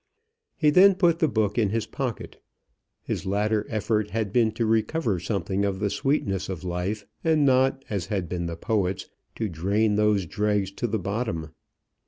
Then 0.61 0.89
he 0.89 0.95
put 0.95 1.19
the 1.19 1.27
book 1.27 1.59
in 1.59 1.69
his 1.69 1.85
pocket. 1.85 2.41
His 3.03 3.23
latter 3.27 3.67
effort 3.69 4.09
had 4.09 4.33
been 4.33 4.51
to 4.53 4.65
recover 4.65 5.19
something 5.19 5.63
of 5.63 5.77
the 5.79 5.91
sweetness 5.91 6.49
of 6.49 6.63
life, 6.63 7.05
and 7.23 7.45
not, 7.45 7.85
as 7.87 8.07
had 8.07 8.27
been 8.27 8.47
the 8.47 8.57
poet's, 8.57 9.09
to 9.35 9.47
drain 9.47 9.97
those 9.97 10.25
dregs 10.25 10.71
to 10.71 10.87
the 10.87 10.97
bottom. 10.97 11.51